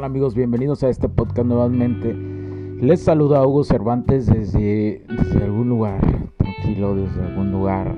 [0.00, 0.34] Tal amigos?
[0.34, 2.14] Bienvenidos a este podcast nuevamente.
[2.80, 5.04] Les saluda Hugo Cervantes desde,
[5.42, 6.00] algún lugar,
[6.38, 7.94] tranquilo, desde algún lugar.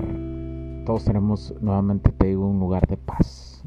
[0.85, 3.63] Todos tenemos nuevamente, te un lugar de paz.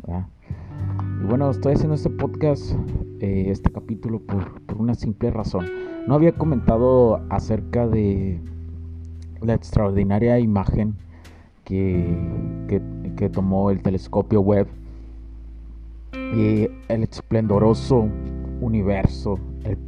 [1.23, 2.75] Y bueno, estoy haciendo este podcast,
[3.21, 5.65] eh, este capítulo, por, una simple razón.
[6.07, 8.39] No había comentado acerca de
[9.41, 10.95] la extraordinaria imagen
[11.65, 12.15] que,
[12.69, 12.83] que,
[13.17, 14.69] que tomó el telescopio Webb
[16.35, 18.09] y el esplendoroso
[18.61, 19.39] universo,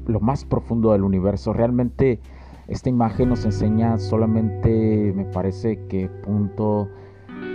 [0.06, 1.52] lo más profundo del universo.
[1.52, 2.20] Realmente
[2.66, 6.88] esta imagen nos enseña solamente, me parece que punto,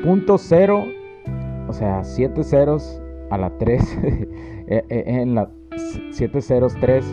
[0.04, 0.84] punto cero,
[1.68, 5.50] o sea, siete ceros a la 3, eh, eh, en la
[6.12, 7.06] 7 ceros 3,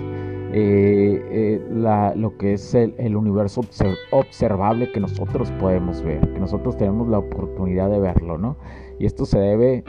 [0.52, 3.62] eh, eh, la, lo que es el, universo
[4.10, 8.56] observable que nosotros podemos ver, que nosotros tenemos la oportunidad de verlo, ¿no?
[8.98, 9.84] Y esto se debe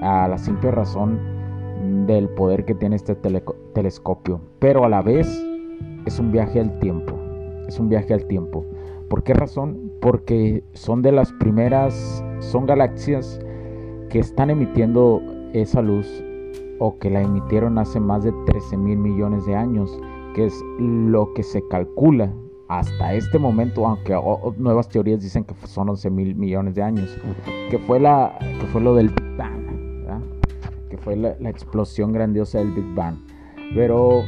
[0.00, 1.18] a la simple razón
[2.06, 3.42] del poder que tiene este tele
[3.74, 4.40] telescopio.
[4.58, 5.28] Pero a la vez
[6.06, 7.18] es un viaje al tiempo.
[7.68, 8.64] Es un viaje al tiempo.
[9.08, 9.92] ¿Por qué razón?
[10.00, 13.40] Porque son de las primeras, son galaxias
[14.08, 16.06] que están emitiendo esa luz
[16.78, 19.98] o que la emitieron hace más de 13 mil millones de años,
[20.34, 22.32] que es lo que se calcula
[22.68, 24.18] hasta este momento, aunque
[24.56, 27.18] nuevas teorías dicen que son 11 mil millones de años,
[27.70, 29.12] que fue, la, que fue lo del
[31.04, 33.16] fue la, explosión grandiosa del Big Bang.
[33.74, 34.24] Pero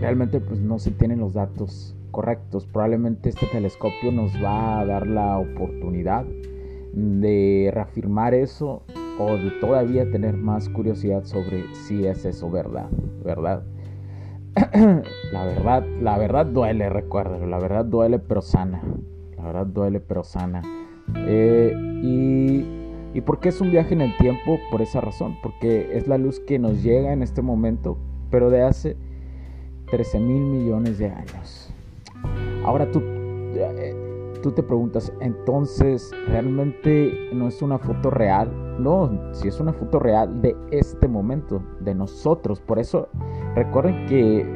[0.00, 2.66] realmente pues no se tienen los datos correctos.
[2.66, 6.24] Probablemente este telescopio nos va a dar la oportunidad
[6.92, 8.82] de reafirmar eso
[9.18, 12.88] o de todavía tener más curiosidad sobre si es eso verdad,
[13.24, 13.62] ¿verdad?
[15.32, 18.82] la verdad, la verdad duele, recuerdo, la verdad duele pero sana,
[19.36, 20.62] la verdad duele pero sana.
[21.14, 22.79] Eh, y,
[23.12, 24.58] ¿Y por qué es un viaje en el tiempo?
[24.70, 27.96] Por esa razón, porque es la luz que nos llega en este momento,
[28.30, 28.96] pero de hace
[29.90, 31.74] 13 mil millones de años.
[32.64, 33.94] Ahora tú, eh,
[34.42, 38.48] tú te preguntas, entonces, ¿realmente no es una foto real?
[38.80, 42.60] No, si es una foto real de este momento, de nosotros.
[42.60, 43.08] Por eso,
[43.56, 44.46] recuerden que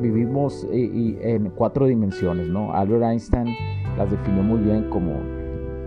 [0.00, 2.72] vivimos en cuatro dimensiones, ¿no?
[2.74, 3.56] Albert Einstein
[3.96, 5.12] las definió muy bien como,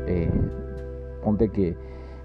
[0.07, 0.31] eh,
[1.23, 1.77] ponte que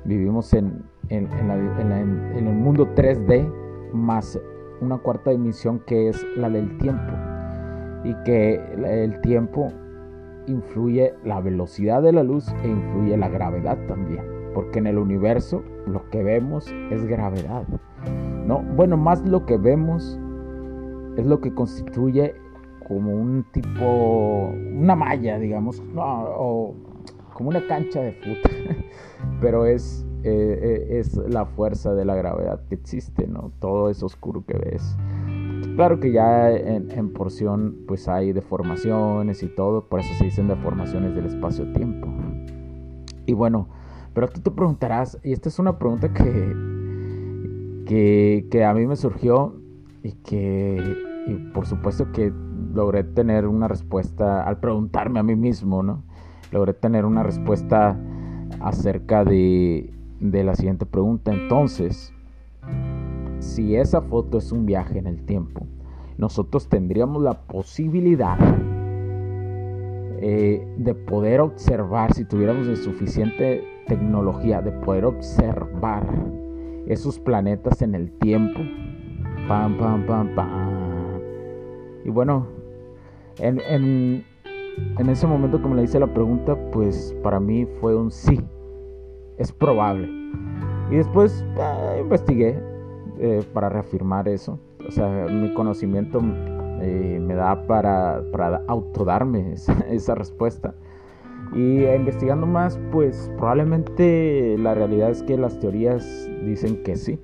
[0.04, 3.50] vivimos en, en, en, la, la, en, el mundo 3D
[3.92, 4.40] más
[4.80, 7.12] una cuarta dimensión que es la del tiempo.
[8.04, 9.72] Y que el tiempo
[10.46, 14.24] influye la velocidad de la luz e influye la gravedad también.
[14.52, 17.64] Porque en el universo lo que vemos es gravedad
[18.46, 20.18] no bueno más lo que vemos
[21.16, 22.34] es lo que constituye
[22.86, 26.74] como un tipo una malla digamos no, o
[27.34, 28.76] como una cancha de fútbol
[29.40, 33.52] pero es, eh, es la fuerza de la gravedad que existe, ¿no?
[33.58, 34.96] Todo es oscuro que ves.
[35.76, 40.46] Claro que ya en, en, porción pues hay deformaciones y todo, por eso se dicen
[40.48, 42.08] deformaciones del espacio-tiempo.
[43.26, 43.68] Y bueno,
[44.14, 46.54] pero tú te preguntarás, y esta es una pregunta que,
[47.86, 49.56] que, que a mí me surgió
[50.02, 50.80] y que,
[51.26, 52.32] y por supuesto que
[52.72, 56.04] logré tener una respuesta al preguntarme a mí mismo, ¿no?
[56.52, 57.98] Logré tener una respuesta
[58.60, 61.32] acerca de, de la siguiente pregunta.
[61.32, 62.12] Entonces,
[63.38, 65.66] si esa foto es un viaje en el tiempo,
[66.16, 68.38] nosotros tendríamos la posibilidad
[70.20, 76.06] eh, de poder observar, si tuviéramos de suficiente tecnología, de poder observar
[76.86, 78.60] esos planetas en el tiempo.
[79.48, 81.20] Pam, pam, pam, pam.
[82.04, 82.46] Y bueno,
[83.38, 84.24] en, en,
[84.98, 88.40] en ese momento como le hice la pregunta, pues para mí fue un sí.
[89.38, 90.08] Es probable.
[90.90, 92.60] Y después eh, investigué
[93.18, 94.58] eh, para reafirmar eso.
[94.86, 96.20] O sea, mi conocimiento
[96.80, 100.74] eh, me da para, para autodarme esa, esa, respuesta.
[101.52, 107.18] Y investigando más, pues probablemente la realidad es que las teorías dicen que sí.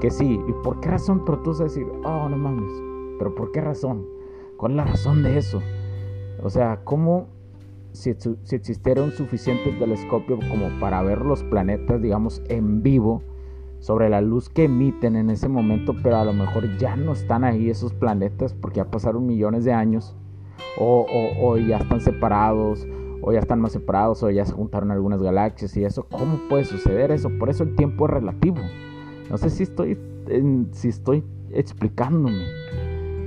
[0.00, 0.40] Que sí.
[0.48, 1.24] ¿Y por qué razón?
[1.24, 2.72] Pero tú vas a decir, oh, no mames.
[3.18, 4.06] ¿Pero por qué razón?
[4.56, 5.60] ¿Cuál es la razón de eso?
[6.42, 7.28] O sea, ¿cómo
[7.92, 13.22] si, si existiera un suficiente telescopio como para ver los planetas, digamos, en vivo,
[13.82, 17.42] sobre la luz que emiten en ese momento, pero a lo mejor ya no están
[17.42, 20.14] ahí esos planetas porque ya pasaron millones de años,
[20.78, 21.04] o,
[21.40, 22.86] o, ya están separados,
[23.22, 26.04] o ya están más separados, o ya se juntaron algunas galaxias y eso.
[26.04, 27.28] ¿Cómo puede suceder eso?
[27.40, 28.58] Por eso el tiempo es relativo.
[29.28, 29.98] No sé si estoy,
[30.70, 32.44] si estoy explicándome.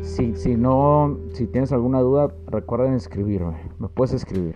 [0.05, 3.55] Si, si no, si tienes alguna duda, recuerden escribirme.
[3.79, 4.55] Me puedes escribir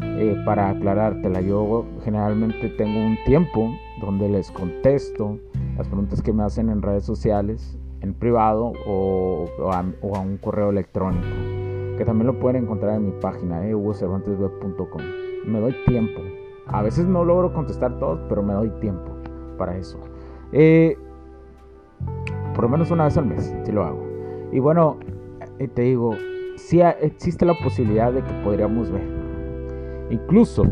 [0.00, 1.42] eh, para aclarártela.
[1.42, 3.70] Yo generalmente tengo un tiempo
[4.00, 5.38] donde les contesto
[5.76, 9.84] las preguntas que me hacen en redes sociales, en privado o, a,
[10.18, 11.26] un correo electrónico,
[11.98, 15.02] que también lo pueden encontrar en mi página, eh, hugocervantesweb.com.
[15.46, 16.22] Me doy tiempo.
[16.68, 19.12] A veces no logro contestar todos, pero me doy tiempo
[19.58, 20.00] para eso.
[20.52, 20.96] Eh,
[22.54, 24.05] por lo menos una vez al mes, si lo hago.
[24.52, 24.98] Y bueno,
[25.58, 26.16] eh, te digo,
[26.56, 29.06] si existe la posibilidad de que podríamos ver.
[30.10, 30.64] Incluso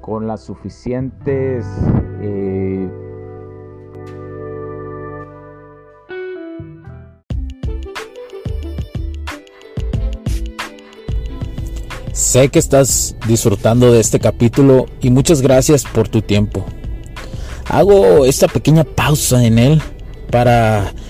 [0.00, 1.66] con las suficientes
[2.20, 2.88] eh,
[12.12, 16.64] Sé que estás disfrutando de este capítulo y muchas gracias por tu tiempo.
[17.68, 19.82] Hago esta pequeña pausa en él
[20.30, 20.92] para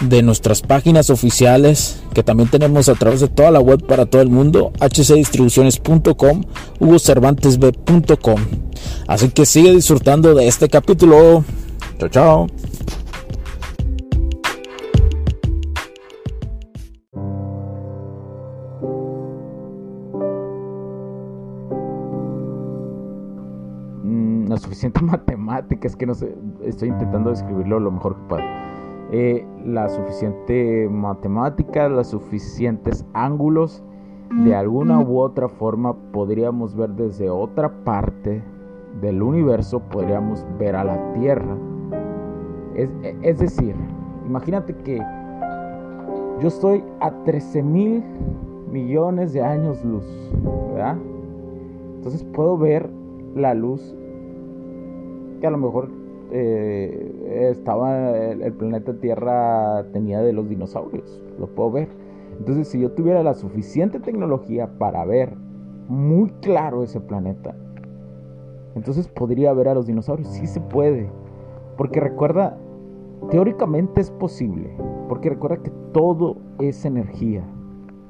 [0.00, 4.22] de nuestras páginas oficiales que también tenemos a través de toda la web para todo
[4.22, 6.44] el mundo, hcdistribuciones.com,
[6.78, 8.40] hugocervantesb.com.
[9.06, 11.44] Así que sigue disfrutando de este capítulo.
[11.98, 12.46] Chao, chao.
[24.04, 26.34] Mm, la suficiente matemática, es que no sé,
[26.64, 28.77] estoy intentando describirlo lo mejor que pueda
[29.10, 33.82] eh, la suficiente matemática, los suficientes ángulos,
[34.44, 38.42] de alguna u otra forma podríamos ver desde otra parte
[39.00, 41.56] del universo, podríamos ver a la Tierra.
[42.74, 42.90] Es,
[43.22, 43.74] es decir,
[44.26, 44.98] imagínate que
[46.40, 48.04] yo estoy a 13 mil
[48.70, 50.04] millones de años luz,
[50.74, 50.98] ¿verdad?
[51.96, 52.90] Entonces puedo ver
[53.34, 53.96] la luz
[55.40, 55.88] que a lo mejor
[56.30, 61.88] eh, estaba el, planeta Tierra tenía de los dinosaurios, lo puedo ver.
[62.38, 65.34] Entonces, si yo tuviera la suficiente tecnología para ver
[65.88, 67.54] muy claro ese planeta,
[68.74, 70.28] entonces podría ver a los dinosaurios.
[70.28, 71.10] Sí se puede.
[71.76, 72.56] Porque recuerda,
[73.30, 74.70] teóricamente es posible.
[75.08, 77.42] Porque recuerda que todo es energía.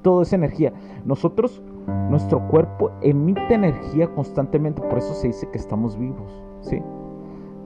[0.02, 0.72] Todo es energía.
[1.04, 1.62] Nosotros,
[2.10, 4.82] nuestro cuerpo emite energía constantemente.
[4.82, 6.44] Por eso se dice que estamos vivos.
[6.60, 6.82] ¿Sí?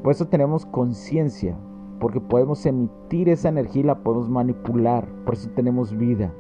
[0.02, 1.56] Por eso tenemos conciencia,
[2.00, 5.06] porque podemos emitir esa energía y la podemos manipular.
[5.24, 6.32] Por eso tenemos vida.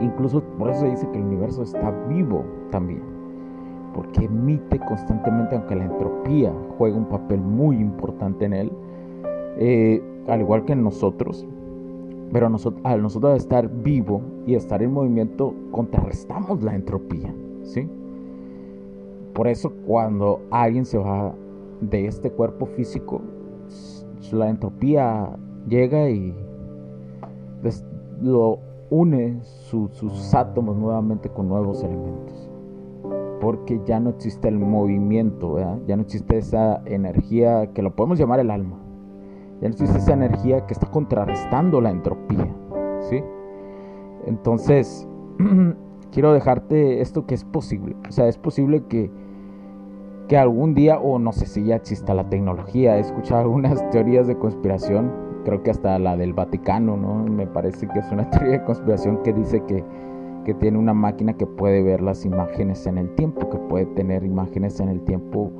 [0.00, 3.02] Incluso por eso dice que el universo está vivo también.
[3.94, 8.72] Porque emite constantemente, aunque la entropía juega un papel muy importante en él,
[9.56, 11.46] eh, al igual que en nosotros.
[12.32, 17.34] Pero nosotros, al nosotros estar vivo y estar en movimiento, contrarrestamos la entropía.
[17.62, 17.88] ¿sí?
[19.32, 21.34] Por eso cuando alguien se va
[21.82, 23.20] de este cuerpo físico,
[24.32, 25.36] la entropía
[25.68, 26.34] llega y
[28.20, 28.58] lo
[28.88, 32.50] une sus átomos nuevamente con nuevos elementos.
[33.40, 38.40] Porque ya no existe el movimiento, ya no existe esa energía que lo podemos llamar
[38.40, 38.78] el alma.
[39.60, 42.48] Ya no existe esa energía que está contrarrestando la entropía.
[43.08, 43.22] ¿sí?
[44.26, 45.08] Entonces,
[46.12, 47.96] quiero dejarte esto que es posible.
[48.08, 49.10] O sea, es posible que
[50.32, 54.26] que algún día, o no sé si ya exista la tecnología, he escuchado algunas teorías
[54.26, 55.12] de conspiración,
[55.44, 57.22] creo que hasta la del Vaticano, ¿no?
[57.24, 59.84] Me parece que es una teoría de conspiración que dice que,
[60.46, 64.24] que tiene una máquina que puede ver las imágenes en el tiempo, que puede tener
[64.24, 65.52] imágenes en el tiempo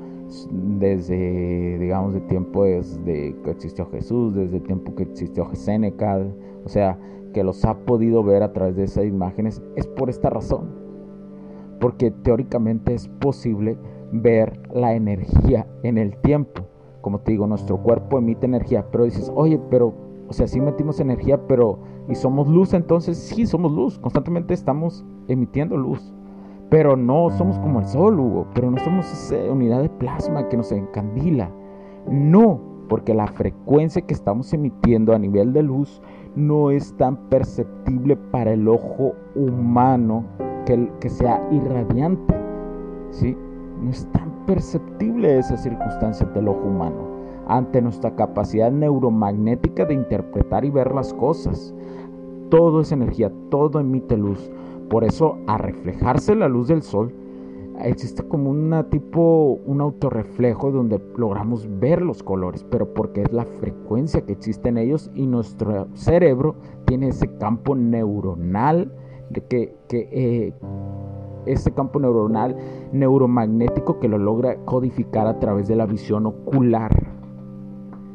[0.51, 6.19] desde, digamos, de tiempo desde que existió Jesús, desde el tiempo que existió Seneca,
[6.65, 6.99] o sea,
[7.35, 10.71] que los ha podido ver a través de esas imágenes, es por esta razón,
[11.79, 13.77] porque teóricamente es posible
[14.13, 16.63] ver la energía en el tiempo.
[17.01, 19.93] como te digo, nuestro cuerpo emite energía, pero dices, oye, pero,
[20.29, 23.19] o sea, sí emitimos energía, pero, ¿y somos luz entonces?
[23.19, 26.15] Sí, somos luz, constantemente estamos emitiendo luz.
[26.71, 30.57] Pero no somos como el sol, Hugo, pero no somos esa unidad de plasma que
[30.57, 31.51] nos encandila.
[32.09, 36.01] No, porque la frecuencia que estamos emitiendo a nivel de luz
[36.37, 40.25] no es tan perceptible para el ojo humano
[40.67, 42.35] que, que sea irradiante.
[43.11, 43.37] ¿sí?
[43.83, 47.13] No es tan perceptible esa circunstancia del ojo humano
[47.49, 51.75] ante nuestra capacidad neuromagnética de interpretar y ver las cosas.
[52.49, 54.51] Todo es energía, todo emite luz.
[54.89, 57.13] Por eso, a reflejarse la luz del sol,
[57.81, 63.45] existe como una tipo, un autorreflejo donde logramos ver los colores, pero porque es la
[63.45, 68.93] frecuencia que existe en ellos y nuestro cerebro tiene ese campo neuronal
[69.31, 70.53] de que, que eh,
[71.47, 72.57] ese campo neuronal
[72.93, 76.91] neuromagnético que lo logra codificar a través de la visión ocular.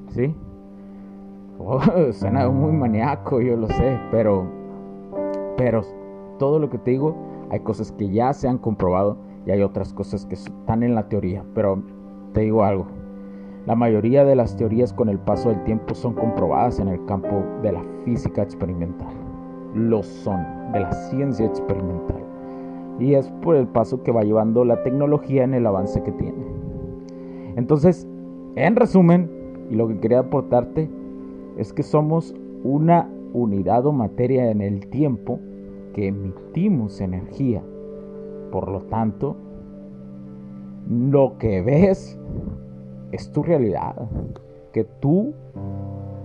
[0.10, 0.36] ¿Sí?
[1.60, 1.80] Oh,
[2.12, 4.46] suena muy maníaco, yo lo sé, pero,
[5.58, 5.82] pero
[6.38, 7.16] todo lo que te digo,
[7.50, 11.08] hay cosas que ya se han comprobado y hay otras cosas que están en la
[11.08, 11.44] teoría.
[11.54, 11.82] Pero
[12.34, 12.86] te digo algo,
[13.66, 17.44] la mayoría de las teorías con el paso del tiempo son comprobadas en el campo
[17.62, 19.14] de la física experimental.
[19.74, 22.27] Lo son, de la ciencia experimental.
[23.00, 26.46] Y es por el paso que va llevando la tecnología en el avance que tiene.
[27.56, 28.08] Entonces,
[28.56, 29.30] en resumen,
[29.70, 30.90] y lo que quería aportarte
[31.58, 35.40] es que somos una unidad o materia en el tiempo
[35.94, 37.64] que emitimos energía.
[38.52, 39.36] Por lo tanto,
[40.90, 42.18] lo que ves
[43.12, 44.10] es tu realidad.
[44.72, 45.34] Que tú,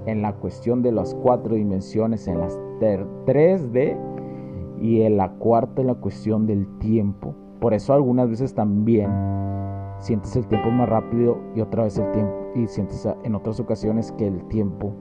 [0.07, 3.97] en la cuestión de las cuatro dimensiones, en las 3D
[4.83, 7.35] y en la cuarta, la cuestión del tiempo.
[7.61, 9.11] Por eso algunas veces también
[9.99, 14.11] sientes el tiempo más rápido y otra vez el tiempo y sientes en otras ocasiones
[14.13, 14.93] que el tiempo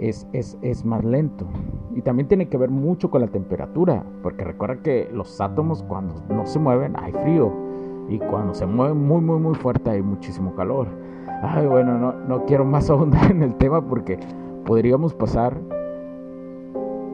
[0.00, 1.46] es, es, más lento.
[1.94, 6.14] Y también tiene que ver mucho con la temperatura, porque recuerda que los átomos cuando
[6.30, 7.52] no se mueven hay frío
[8.08, 10.88] y cuando se mueven muy, muy, muy fuerte hay muchísimo calor.
[11.42, 14.18] Ay, bueno, no, no quiero más ahondar en el tema porque
[14.64, 15.60] podríamos pasar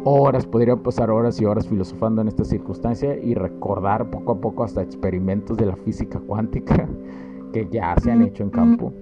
[0.05, 4.65] horas, podrían pasar horas y horas filosofando en esta circunstancia y recordar poco a poco
[4.65, 6.89] hasta experimentos de la física cuántica
[7.53, 8.93] que ya se han hecho en campo.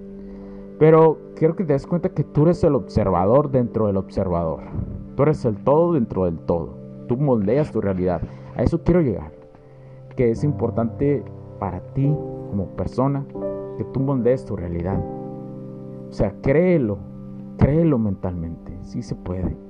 [0.78, 4.62] Pero quiero que te des cuenta que tú eres el observador dentro del observador.
[5.14, 6.74] Tú eres el todo dentro del todo.
[7.06, 8.22] Tú moldeas tu realidad.
[8.56, 9.30] A eso quiero llegar.
[10.16, 11.22] Que es importante
[11.58, 12.06] para ti
[12.50, 13.26] como persona
[13.76, 14.98] que tú moldees tu realidad.
[16.08, 16.98] O sea, créelo.
[17.58, 18.78] Créelo mentalmente.
[18.82, 19.69] Sí se puede.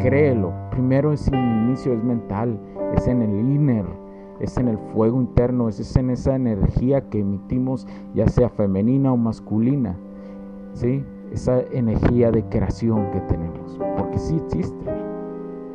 [0.00, 0.52] Créelo.
[0.70, 2.58] Primero es el inicio, es mental.
[2.96, 3.86] Es en el inner.
[4.40, 5.68] Es en el fuego interno.
[5.68, 9.96] Es en esa energía que emitimos, ya sea femenina o masculina
[10.74, 11.04] ¿sí?
[11.32, 13.78] esa energía de creación que tenemos.
[13.96, 14.90] Porque sí existe,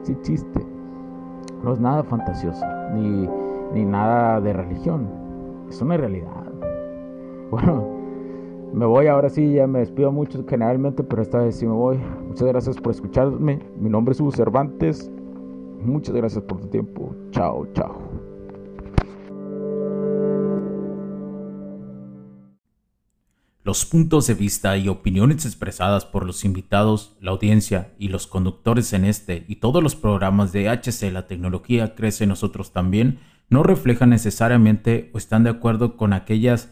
[0.04, 0.66] sí existe.
[1.64, 3.28] No es nada fantasioso, ni,
[3.74, 5.08] ni nada de religión.
[5.70, 6.30] Es una realidad.
[7.52, 7.99] Bueno,
[8.74, 11.98] me voy ahora sí, ya me despido mucho generalmente, pero esta vez sí me voy.
[12.28, 13.60] Muchas gracias por escucharme.
[13.80, 15.12] Mi nombre es Hugo Cervantes.
[15.82, 17.16] Muchas gracias por tu tiempo.
[17.32, 18.10] Chao, chao.
[23.64, 28.94] Los puntos de vista y opiniones expresadas por los invitados, la audiencia y los conductores
[28.94, 34.10] en este y todos los programas de HC La Tecnología Crece Nosotros también no reflejan
[34.10, 36.72] necesariamente o están de acuerdo con aquellas